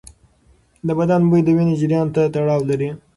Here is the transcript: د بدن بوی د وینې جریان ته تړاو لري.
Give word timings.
د 0.87 0.89
بدن 0.99 1.21
بوی 1.29 1.41
د 1.45 1.49
وینې 1.57 1.75
جریان 1.81 2.07
ته 2.15 2.21
تړاو 2.33 2.61
لري. 2.69 2.89